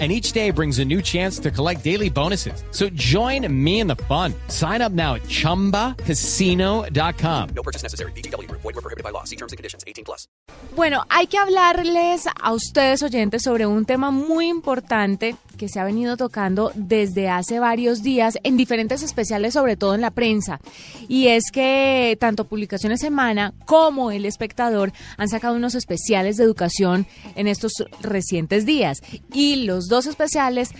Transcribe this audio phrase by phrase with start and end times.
[0.00, 2.64] and each day brings a new chance to collect daily bonuses.
[2.72, 4.34] So join me in the fun.
[4.48, 7.48] Sign up now at ChumbaCasino.com.
[7.54, 8.10] No purchase necessary.
[8.16, 8.50] BGW.
[8.50, 9.22] Void were prohibited by law.
[9.22, 9.84] See terms and conditions.
[9.86, 10.26] 18 plus.
[10.74, 15.84] Bueno, hay que hablarles a ustedes oyentes sobre un tema muy importante que se ha
[15.84, 20.60] venido tocando desde hace varios días en diferentes especiales, sobre todo en la prensa.
[21.08, 27.06] Y es que tanto Publicaciones Semana como El Espectador han sacado unos especiales de educación
[27.34, 29.02] en estos recientes días.
[29.32, 30.70] Y los dos especiales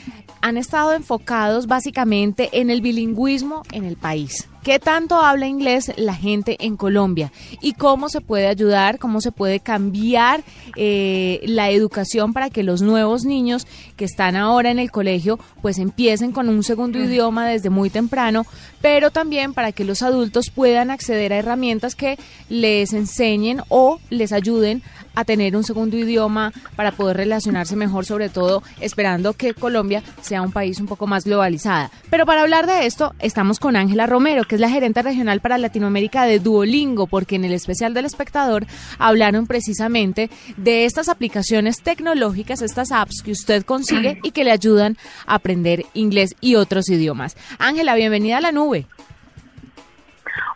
[0.41, 4.49] han estado enfocados básicamente en el bilingüismo en el país.
[4.65, 7.31] ¿Qué tanto habla inglés la gente en Colombia?
[7.61, 10.43] ¿Y cómo se puede ayudar, cómo se puede cambiar
[10.75, 13.67] eh, la educación para que los nuevos niños
[13.99, 18.47] que están ahora en el colegio pues empiecen con un segundo idioma desde muy temprano,
[18.81, 24.33] pero también para que los adultos puedan acceder a herramientas que les enseñen o les
[24.33, 24.83] ayuden
[25.15, 30.43] a tener un segundo idioma para poder relacionarse mejor, sobre todo esperando que Colombia sea
[30.43, 31.91] un país un poco más globalizada.
[32.11, 35.59] Pero para hablar de esto, estamos con Ángela Romero, que es la gerente regional para
[35.59, 38.67] Latinoamérica de Duolingo, porque en el especial del espectador
[38.99, 44.97] hablaron precisamente de estas aplicaciones tecnológicas, estas apps que usted consigue y que le ayudan
[45.27, 47.37] a aprender inglés y otros idiomas.
[47.59, 48.87] Ángela, bienvenida a la nube.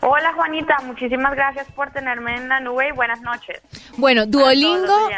[0.01, 3.61] Hola Juanita, muchísimas gracias por tenerme en la nube y buenas noches.
[3.97, 5.09] Bueno, Duolingo,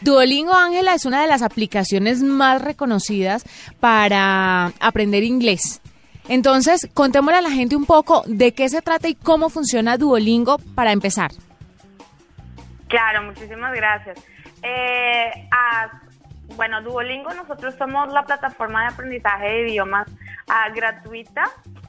[0.00, 3.44] Duolingo Ángela es una de las aplicaciones más reconocidas
[3.80, 5.80] para aprender inglés.
[6.28, 10.58] Entonces, contémosle a la gente un poco de qué se trata y cómo funciona Duolingo
[10.74, 11.30] para empezar.
[12.88, 14.18] Claro, muchísimas gracias.
[14.62, 15.30] Eh,
[16.56, 20.08] bueno, Duolingo, nosotros somos la plataforma de aprendizaje de idiomas
[20.48, 21.44] ah, gratuita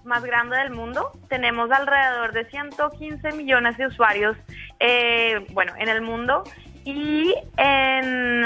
[0.05, 1.11] más grande del mundo.
[1.29, 4.37] Tenemos alrededor de 115 millones de usuarios,
[4.79, 6.43] eh, bueno, en el mundo.
[6.83, 8.43] Y en,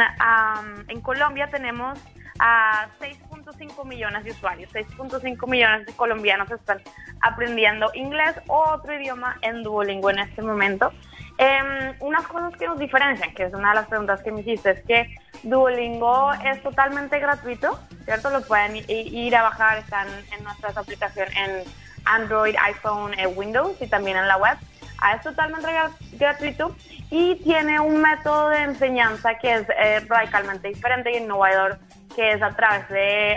[0.87, 1.97] en Colombia tenemos
[2.39, 4.71] a 6.5 millones de usuarios.
[4.73, 6.81] 6.5 millones de colombianos están
[7.21, 10.91] aprendiendo inglés o otro idioma en Duolingo en este momento.
[11.37, 14.71] Eh, unas cosas que nos diferencian, que es una de las preguntas que me hiciste,
[14.71, 15.15] es que
[15.45, 18.29] Duolingo es totalmente gratuito, ¿cierto?
[18.29, 21.63] Lo pueden ir a bajar, están en nuestras aplicaciones en
[22.05, 24.57] Android, iPhone, eh, Windows y también en la web.
[24.99, 25.67] Ah, es totalmente
[26.13, 26.75] gratuito
[27.11, 31.77] y tiene un método de enseñanza que es eh, radicalmente diferente y innovador,
[32.15, 33.35] que es a través de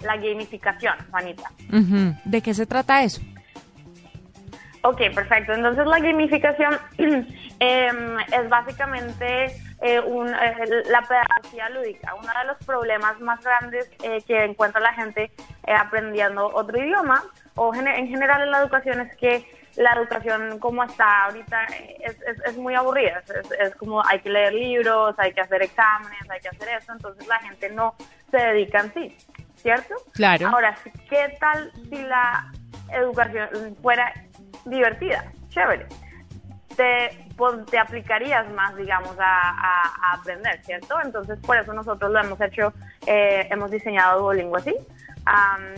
[0.00, 1.50] la gamificación, Juanita.
[2.24, 3.20] ¿De qué se trata eso?
[4.82, 5.52] Ok, perfecto.
[5.54, 6.78] Entonces la gamificación
[7.58, 9.46] em, es básicamente
[9.80, 11.02] eh, eh, la
[11.68, 12.14] lúdica.
[12.14, 15.30] Uno de los problemas más grandes eh, que encuentra la gente
[15.66, 17.22] aprendiendo otro idioma
[17.54, 19.44] o en general en la educación es que
[19.76, 21.66] la educación como está ahorita
[22.00, 23.22] es, es, muy aburrida.
[23.60, 26.92] Es, como hay que leer libros, hay que hacer exámenes, hay que hacer eso.
[26.92, 27.94] Entonces la gente no
[28.30, 29.16] se dedica en sí,
[29.56, 29.94] ¿cierto?
[30.14, 30.48] Claro.
[30.48, 30.76] Ahora,
[31.08, 32.50] ¿qué tal si la
[32.92, 34.12] educación fuera
[34.64, 35.86] divertida, chévere.
[36.78, 40.94] Te, pues, te aplicarías más, digamos, a, aprender, ¿cierto?
[41.04, 42.72] Entonces, por eso nosotros lo hemos hecho,
[43.04, 44.76] eh, hemos diseñado Duolingo así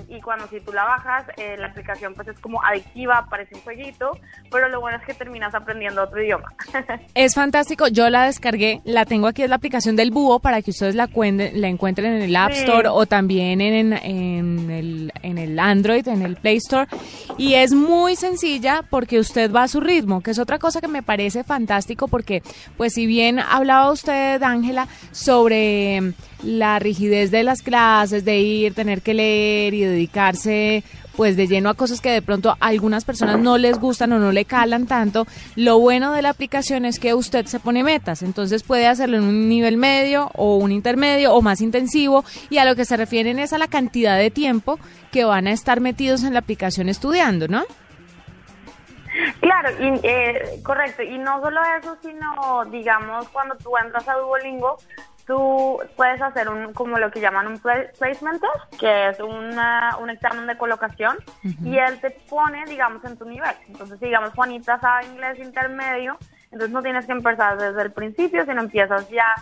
[0.08, 3.62] y cuando si tú la bajas, eh, la aplicación pues es como adictiva, parece un
[3.62, 4.12] jueguito,
[4.50, 6.52] pero lo bueno es que terminas aprendiendo otro idioma.
[7.14, 10.70] es fantástico, yo la descargué, la tengo aquí, es la aplicación del búho para que
[10.70, 15.58] ustedes la, la encuentren en el App Store o también en, en, el, en el
[15.58, 16.86] Android, en el Play Store.
[17.36, 20.88] Y es muy sencilla porque usted va a su ritmo, que es otra cosa que
[20.88, 22.42] me parece fantástico porque,
[22.76, 29.02] pues si bien hablaba usted, Ángela, sobre la rigidez de las clases, de ir, tener
[29.02, 30.84] que leer y dedicarse
[31.16, 34.18] pues de lleno a cosas que de pronto a algunas personas no les gustan o
[34.18, 38.22] no le calan tanto, lo bueno de la aplicación es que usted se pone metas,
[38.22, 42.64] entonces puede hacerlo en un nivel medio o un intermedio o más intensivo y a
[42.64, 44.78] lo que se refieren es a la cantidad de tiempo
[45.12, 47.64] que van a estar metidos en la aplicación estudiando, ¿no?
[49.40, 51.02] Claro, y, eh, correcto.
[51.02, 54.78] Y no solo eso, sino, digamos, cuando tú entras a Duolingo,
[55.30, 60.10] tú puedes hacer un como lo que llaman un placement test, que es una, un
[60.10, 61.18] examen de colocación,
[61.62, 63.54] y él te pone, digamos, en tu nivel.
[63.68, 68.60] Entonces, digamos, Juanita sabe inglés intermedio, entonces no tienes que empezar desde el principio, sino
[68.60, 69.32] empiezas ya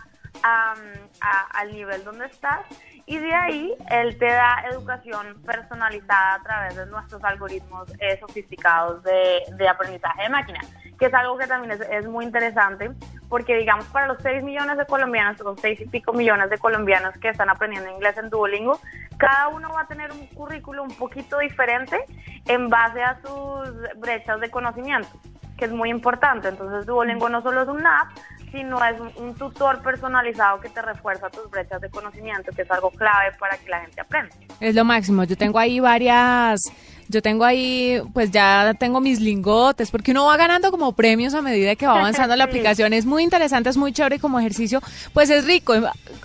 [0.42, 2.60] al nivel donde estás
[3.08, 9.02] y de ahí él te da educación personalizada a través de nuestros algoritmos eh, sofisticados
[9.02, 10.60] de, de, aprendizaje de máquina.
[10.98, 12.90] que es algo que también es, muy interesante,
[13.30, 17.16] porque digamos para los 6 millones de colombianos, o 6 y pico millones de colombianos
[17.16, 18.78] que están aprendiendo inglés en Duolingo,
[19.16, 21.98] cada uno va a tener un currículo un poquito diferente
[22.44, 25.08] en base a sus brechas de conocimiento,
[25.56, 26.48] que es muy importante.
[26.48, 28.10] Entonces Duolingo no solo es un app,
[28.50, 32.90] sino es un, tutor personalizado que te refuerza tus brechas de conocimiento, que es algo
[32.90, 34.34] clave para que la gente aprenda.
[34.60, 35.24] Es lo máximo.
[35.24, 36.72] Yo tengo ahí varias
[37.08, 41.40] yo tengo ahí, pues ya tengo mis lingotes, porque uno va ganando como premios a
[41.40, 42.92] medida que va avanzando la aplicación.
[42.92, 44.80] Es muy interesante, es muy chévere como ejercicio,
[45.14, 45.74] pues es rico.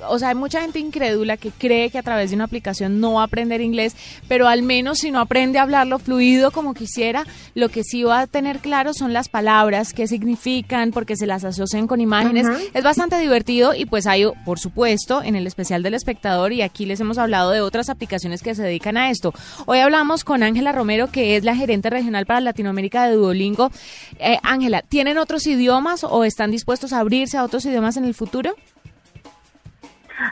[0.10, 3.14] O sea, hay mucha gente incrédula que cree que a través de una aplicación no
[3.14, 3.96] va a aprender inglés,
[4.28, 8.22] pero al menos si no aprende a hablarlo fluido como quisiera, lo que sí va
[8.22, 12.48] a tener claro son las palabras, qué significan, porque se las asocian con imágenes.
[12.74, 16.86] Es bastante divertido y pues hay, por supuesto, en el especial del espectador y aquí
[16.86, 19.34] les hemos hablado de otras aplicaciones que se dedican a esto.
[19.66, 23.72] Hoy hablamos con Ángela Romero, que es la gerente regional para Latinoamérica de Duolingo.
[24.20, 28.14] Eh, Ángela, ¿tienen otros idiomas o están dispuestos a abrirse a otros idiomas en el
[28.14, 28.56] futuro?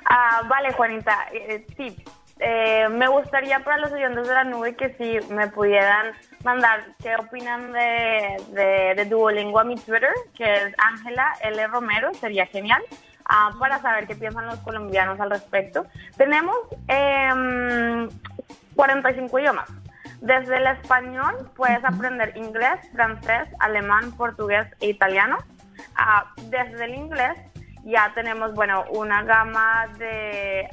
[0.05, 1.95] Ah, vale, Juanita, eh, sí.
[2.43, 6.07] Eh, me gustaría para los oyentes de la nube que si me pudieran
[6.43, 11.67] mandar qué opinan de, de, Duolingo a mi Twitter, que es Ángela L.
[11.67, 12.81] Romero, sería genial.
[13.25, 15.85] Ah, para saber qué piensan los colombianos al respecto.
[16.17, 16.55] Tenemos
[18.75, 19.69] 45 em, idiomas.
[20.21, 25.37] Desde el español puedes aprender inglés, francés, alemán, portugués e italiano.
[25.95, 27.37] Ah, desde el inglés
[27.83, 30.67] ya tenemos, bueno, una gama de,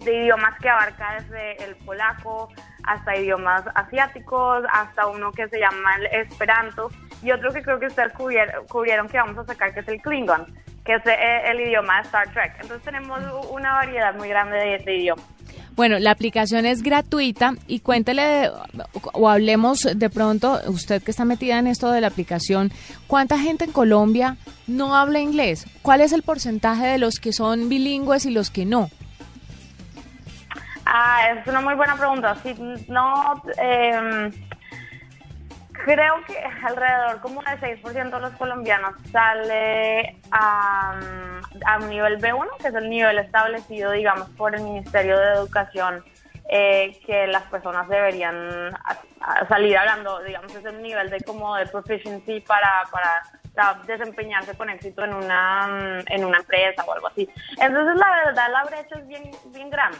[0.00, 2.48] de idiomas que abarca desde el polaco
[2.84, 6.90] hasta idiomas asiáticos, hasta uno que se llama el esperanto
[7.22, 10.46] y otro que creo que ustedes cubrieron, que vamos a sacar que es el klingon,
[10.84, 12.52] que es eh, el, idioma de Star Trek.
[12.60, 13.20] Entonces tenemos
[13.50, 15.33] una variedad muy grande de idiomas.
[15.76, 18.50] Bueno, la aplicación es gratuita y cuéntele
[19.12, 22.70] o hablemos de pronto, usted que está metida en esto de la aplicación,
[23.08, 24.36] ¿cuánta gente en Colombia
[24.68, 25.66] no habla inglés?
[25.82, 28.88] ¿Cuál es el porcentaje de los que son bilingües y los que no?
[30.86, 32.36] Ah, es una muy buena pregunta.
[32.42, 32.54] Si
[32.88, 34.30] no, eh,
[35.82, 40.94] Creo que alrededor como del 6% de los colombianos sale a,
[41.80, 46.04] un nivel B1, que es el nivel establecido, digamos, por el Ministerio de Educación,
[46.48, 48.72] eh, que las personas deberían
[49.48, 55.04] salir hablando, digamos, es el nivel de como de proficiency para, para desempeñarse con éxito
[55.04, 57.28] en una, en una empresa o algo así.
[57.60, 59.98] Entonces, la verdad, la brecha es bien, bien grande,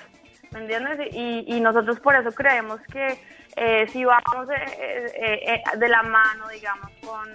[0.52, 1.00] ¿me entiendes?
[1.12, 3.18] Y, y nosotros por eso creemos que
[3.56, 7.28] eh, si vamos eh, eh, de la mano, digamos, con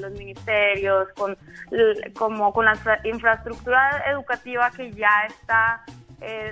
[0.00, 1.36] los ministerios, con,
[2.16, 5.84] como con la infraestructura educativa que ya está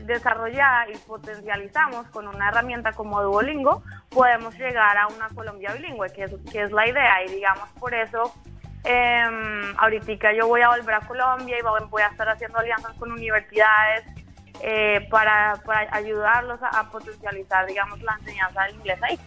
[0.03, 6.25] desarrollada y potencializamos con una herramienta como Duolingo, podemos llegar a una Colombia bilingüe, que
[6.25, 7.25] es, que es la idea.
[7.25, 8.33] Y digamos, por eso
[8.89, 13.11] eh, ahorita yo voy a volver a Colombia y voy a estar haciendo alianzas con
[13.11, 14.05] universidades
[14.63, 15.61] eh, para,
[15.91, 19.19] ayudarlos a, potencializar, digamos, la enseñanza del inglés ahí.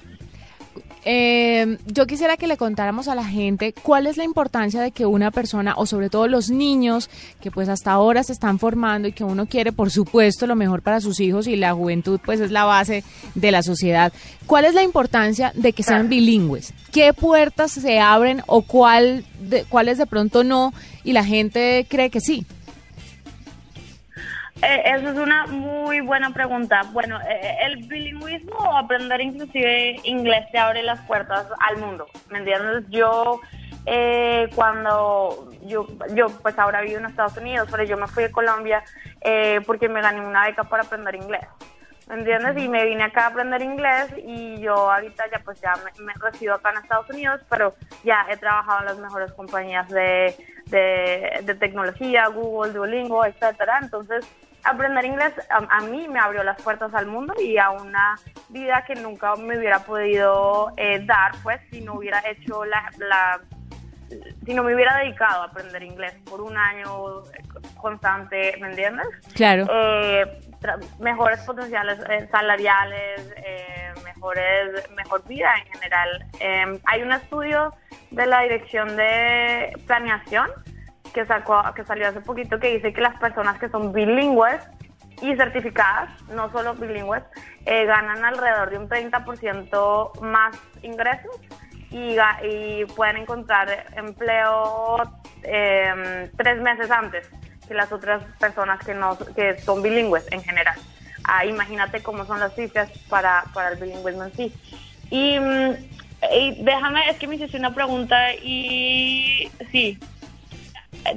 [1.06, 5.06] Eh, yo quisiera que le contáramos a la gente cuál es la importancia de que
[5.06, 7.10] una persona, o sobre todo los niños,
[7.40, 10.81] que pues hasta ahora se están formando y que uno quiere, por supuesto, lo mejor
[10.81, 13.04] para sus hijos y la juventud pues es la base
[13.34, 14.12] de la sociedad.
[14.46, 16.74] ¿Cuál es la importancia de que sean bilingües?
[16.92, 20.74] ¿Qué puertas se abren o cuál de, cuáles de pronto no
[21.04, 22.45] y la gente cree que sí?
[24.61, 26.81] Eh, eso es una muy buena pregunta.
[26.92, 32.39] Bueno, eh, el bilingüismo o aprender inclusive inglés te abre las puertas al mundo, ¿me
[32.39, 32.83] entiendes?
[32.89, 33.39] Yo
[33.85, 38.31] eh, cuando yo, yo pues ahora vivo en Estados Unidos, pero yo me fui de
[38.31, 38.83] Colombia
[39.66, 41.45] porque me gané una beca para aprender inglés.
[42.07, 42.57] ¿Me entiendes?
[42.57, 46.13] Y me vine acá a aprender inglés y yo ahorita ya pues ya me, me
[46.19, 50.35] resido acá en Estados Unidos, pero ya he trabajado en las mejores compañías de,
[50.66, 53.80] de, de tecnología, Google, Duolingo, etcétera.
[53.83, 54.28] Entonces,
[54.69, 58.16] aprender inglés a, mí me abrió las puertas al mundo y a una
[58.49, 63.42] vida que nunca me hubiera podido eh, dar, pues, si no hubiera hecho la, la,
[64.45, 67.23] si no me hubiera dedicado a aprender inglés por un año
[67.78, 69.07] constante, ¿me entiendes?
[69.33, 69.68] Claro.
[69.71, 70.40] Eh,
[70.99, 73.33] mejores potenciales eh, salariales,
[74.04, 76.26] mejores, mejor vida en general.
[76.40, 77.73] Em, hay un estudio
[78.11, 80.49] de la Dirección de Planeación
[81.19, 84.61] que, sacó, que salió hace poquito que dice que las personas que son bilingües
[85.21, 87.23] y certificadas, no solo bilingües,
[87.66, 91.35] eh, ganan alrededor de un 30% más ingresos
[91.92, 92.16] y,
[92.95, 94.97] pueden encontrar empleo
[95.44, 97.30] em, tres meses antes
[97.68, 100.78] que las otras personas que, no, que son bilingües en general.
[101.26, 104.54] Ah, imagínate cómo son las cifras para, para el bilingüismo en sí.
[105.09, 105.73] Y mm,
[106.31, 109.97] Y déjame, es que me hiciste una pregunta y sí,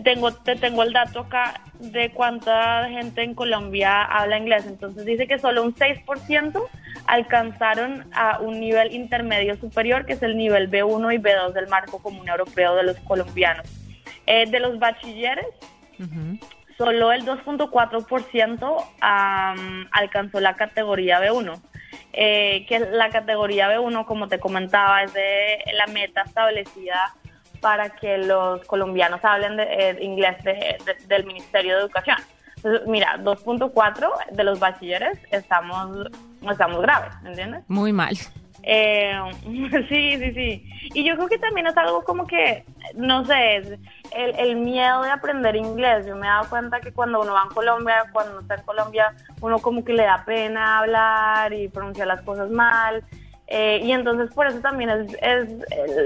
[0.05, 4.67] tengo, te tengo el dato acá de cuánta gente en Colombia habla inglés.
[4.67, 6.62] Entonces dice que solo un 6%
[7.07, 11.99] alcanzaron a un nivel intermedio superior, que es el nivel B1 y B2 del marco
[12.01, 13.67] común europeo de los colombianos.
[14.27, 15.47] Eh, de los bachilleres,
[16.79, 18.85] solo el 2.4%
[19.91, 21.61] alcanzó la categoría B1.
[22.15, 27.15] Eh, que la categoría B1, como te comentaba, es de la meta establecida
[27.62, 30.37] para que los colombianos hablen de, eh, inglés
[31.07, 32.19] del Ministerio de Educación.
[32.57, 36.09] Entonces, mira, 2.4 de los bachilleres estamos,
[36.50, 37.62] estamos graves, ¿entiendes?
[37.69, 38.14] Muy mal.
[38.64, 39.19] Eh,
[39.88, 40.64] sí, sí, sí.
[40.95, 42.64] Y yo creo que también es algo como que,
[42.95, 43.78] no sé, el,
[44.38, 46.07] el, miedo de aprender inglés.
[46.07, 48.62] Yo me he dado cuenta que cuando uno va a Colombia, cuando uno está en
[48.62, 53.04] Colombia, uno como que le da pena hablar y pronunciar las cosas mal.
[53.54, 55.50] Eh, y entonces por eso también es, es,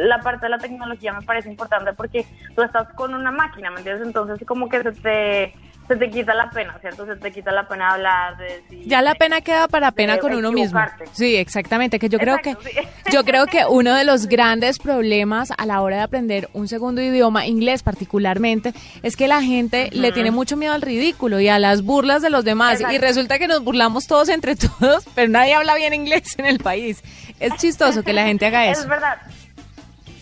[0.01, 2.27] la parte de la tecnología me parece importante porque
[2.57, 4.05] tú estás con una máquina, ¿me entiendes?
[4.05, 5.55] Entonces como que se te
[5.89, 7.07] se te quita la pena, ¿cierto?
[7.07, 10.53] Se te quita la pena hablar de Ya la pena queda para pena con uno
[10.53, 10.81] mismo.
[11.13, 12.57] Sí, exactamente, que yo creo que
[13.13, 17.01] yo creo que uno de los grandes problemas a la hora de aprender un segundo
[17.01, 21.59] idioma, inglés particularmente, es que la gente le tiene mucho miedo al ridículo y a
[21.59, 25.55] las burlas de los demás y resulta que nos burlamos todos entre todos, pero nadie
[25.55, 27.03] habla bien inglés en el país.
[27.39, 28.83] Es chistoso que la gente haga eso.
[28.83, 29.19] Es verdad.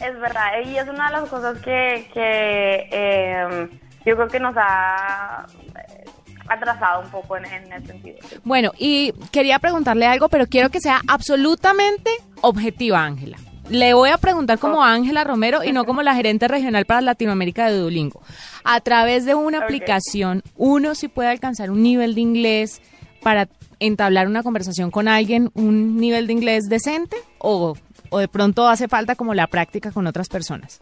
[0.00, 3.68] Es verdad, y es una de las cosas que, que eh,
[4.04, 5.46] yo creo que nos ha
[5.76, 6.04] eh,
[6.48, 8.16] atrasado un poco en, en ese sentido.
[8.44, 13.38] Bueno, y quería preguntarle algo, pero quiero que sea absolutamente objetiva, Ángela.
[13.70, 17.70] Le voy a preguntar como Ángela Romero y no como la gerente regional para Latinoamérica
[17.70, 18.20] de Duolingo.
[18.62, 22.82] A través de una aplicación, uno sí puede alcanzar un nivel de inglés
[23.22, 23.48] para
[23.80, 27.74] entablar una conversación con alguien, un nivel de inglés decente o,
[28.10, 30.80] o de pronto hace falta como la práctica con otras personas.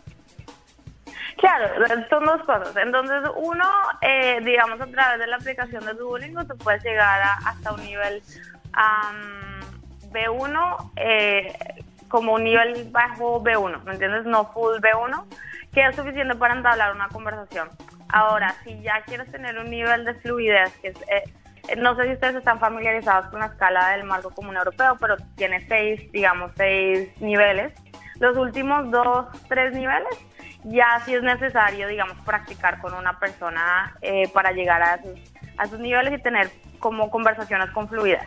[1.38, 1.68] Claro,
[2.08, 2.76] son dos cosas.
[2.76, 3.64] Entonces, uno,
[4.00, 8.22] eh, digamos, a través de la aplicación de Duolingo, tú puedes llegar hasta un nivel
[10.12, 11.52] B1, eh,
[12.08, 14.24] como un nivel bajo B1, ¿me entiendes?
[14.26, 15.24] No full B1,
[15.72, 17.70] que es suficiente para entablar una conversación.
[18.10, 22.12] Ahora, si ya quieres tener un nivel de fluidez, que es, eh, no sé si
[22.12, 27.08] ustedes están familiarizados con la escala del marco común europeo, pero tiene seis, digamos, seis
[27.20, 27.72] niveles.
[28.20, 30.18] Los últimos dos, tres niveles
[30.64, 35.18] ya si es necesario, digamos, practicar con una persona eh, para llegar a esos,
[35.56, 38.22] a esos niveles y tener como conversaciones con fluidez.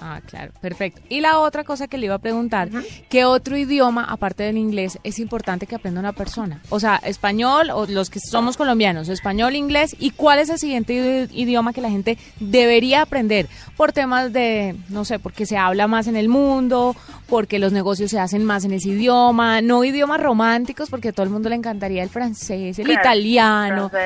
[0.00, 1.00] Ah, claro, perfecto.
[1.08, 2.68] Y la otra cosa que le iba a preguntar,
[3.08, 6.60] ¿qué otro idioma, aparte del inglés, es importante que aprenda una persona?
[6.68, 11.28] O sea, español, o los que somos colombianos, español, inglés, ¿y cuál es el siguiente
[11.32, 13.48] idioma que la gente debería aprender?
[13.76, 16.94] Por temas de, no sé, porque se habla más en el mundo,
[17.28, 21.24] porque los negocios se hacen más en ese idioma, no idiomas románticos, porque a todo
[21.24, 23.90] el mundo le encantaría el francés, el italiano.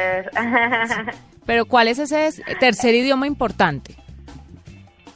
[1.47, 2.31] Pero ¿cuál es ese
[2.61, 3.97] tercer idioma importante?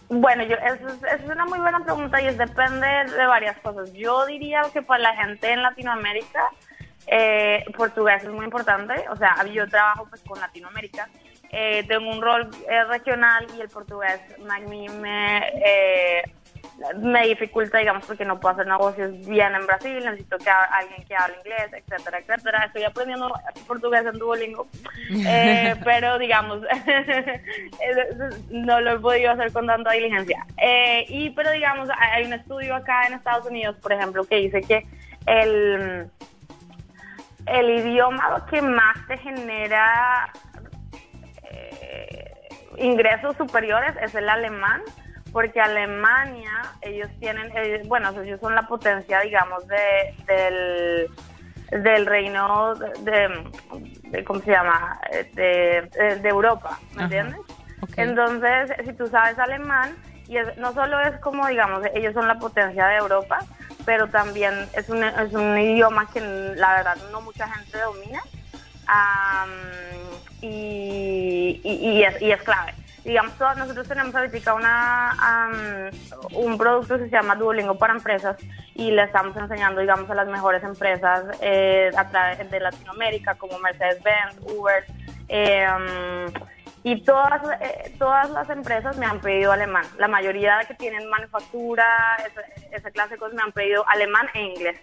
[0.08, 3.92] Bueno, yo, eso es, es, una muy buena pregunta y es depende de varias cosas.
[3.92, 6.50] Yo diría que para la gente en Latinoamérica,
[7.08, 8.94] eh, portugués es muy importante.
[9.10, 11.08] O sea, yo trabajo pues con Latinoamérica.
[11.50, 16.22] Eh, tengo un rol eh, regional y el portugués a mí me,
[16.98, 21.14] me dificulta, digamos, porque no puedo hacer negocios bien en Brasil, necesito que alguien que
[21.16, 22.64] hable inglés, etcétera, etcétera.
[22.66, 23.32] Estoy aprendiendo
[23.66, 24.66] portugués en Duolingo,
[25.26, 26.60] eh, pero digamos,
[28.50, 30.46] no lo he podido hacer con tanta diligencia.
[30.58, 34.60] Eh, y, pero digamos, hay un estudio acá en Estados Unidos, por ejemplo, que dice
[34.62, 34.86] que
[35.26, 36.10] el,
[37.46, 40.30] el idioma que más te genera
[41.50, 42.34] eh,
[42.78, 44.82] ingresos superiores es el alemán
[45.36, 51.10] porque Alemania, ellos tienen, eh, bueno, ellos son la potencia, digamos, de, del,
[51.82, 54.98] del reino de, ¿cómo se llama?,
[55.34, 55.90] de,
[56.22, 57.38] de Europa, ¿me entiendes?
[57.98, 59.94] Entonces, si tú sabes alemán,
[60.26, 63.40] y no solo es como, digamos, ellos son la potencia de Europa,
[63.84, 66.20] pero también es un, es un idioma que
[66.56, 68.22] la verdad no mucha gente domina
[70.40, 72.72] y, y, es, y es clave
[73.06, 75.90] digamos, nosotros tenemos ahorita una,
[76.32, 78.36] un producto que se llama Duolingo para empresas
[78.74, 83.58] y le estamos enseñando, digamos, a las mejores empresas eh, a través de Latinoamérica como
[83.60, 84.84] Mercedes-Benz, Uber.
[85.28, 86.32] Em,
[86.82, 89.84] y todas, eh, todas las empresas me han pedido alemán.
[89.98, 91.84] La mayoría que tienen manufactura,
[92.70, 94.80] de cosas, me han pedido alemán e inglés.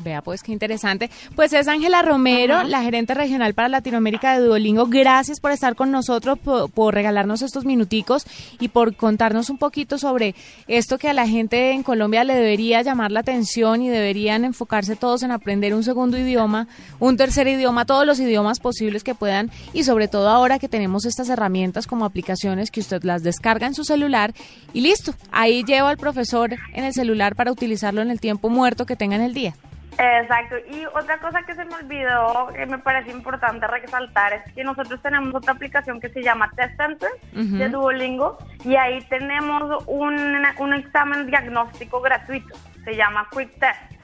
[0.00, 1.10] Vea, pues qué interesante.
[1.34, 4.86] Pues es Ángela Romero, la gerente regional para Latinoamérica de Duolingo.
[4.86, 8.26] Gracias por estar con nosotros, por, regalarnos estos minuticos
[8.60, 10.34] y por contarnos un poquito sobre
[10.68, 14.96] esto que a la gente en Colombia le debería llamar la atención y deberían enfocarse
[14.96, 16.68] todos en aprender un segundo idioma,
[17.00, 21.04] un tercer idioma, todos los idiomas posibles que puedan y sobre todo ahora que tenemos
[21.04, 24.32] estas herramientas como aplicaciones que usted las descarga en su celular
[24.72, 28.86] y listo, ahí lleva al profesor en el celular para utilizarlo en el tiempo muerto
[28.86, 29.54] que tenga en el día.
[29.98, 30.56] Exacto.
[30.70, 35.00] Y otra cosa que se me olvidó, que me parece importante resaltar, es que nosotros
[35.02, 40.74] tenemos otra aplicación que se llama Test Center de Duolingo y ahí tenemos un, un
[40.74, 42.54] examen diagnóstico gratuito.
[42.84, 43.96] Se llama Quick Test.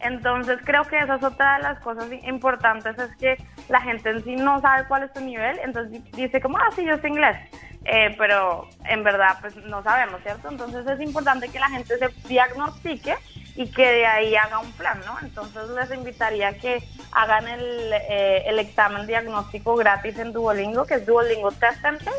[0.00, 3.36] Entonces creo que esa es otra de las cosas importantes, es que
[3.68, 6.84] la gente en sí no sabe cuál es su nivel, entonces dice como, ah, sí,
[6.84, 7.36] yo sé inglés,
[7.84, 10.50] eh, pero en verdad pues no sabemos, ¿cierto?
[10.50, 13.16] Entonces es importante que la gente se diagnostique
[13.58, 15.18] y que de ahí haga un plan, ¿no?
[15.20, 20.94] Entonces les invitaría a que hagan el, eh, el examen diagnóstico gratis en Duolingo, que
[20.94, 22.12] es Duolingo Test Center,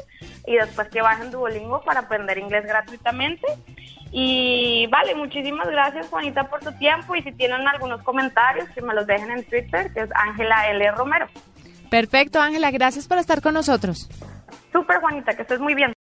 [0.46, 3.48] y después que bajen Duolingo para aprender inglés gratuitamente.
[4.12, 8.94] Y vale, muchísimas gracias Juanita por tu tiempo y si tienen algunos comentarios que me
[8.94, 10.92] los dejen en Twitter, que es Ángela L.
[10.92, 11.30] Romero.
[11.90, 14.10] Perfecto, Ángela, gracias por estar con nosotros.
[14.74, 15.94] Súper Juanita, que estés muy bien.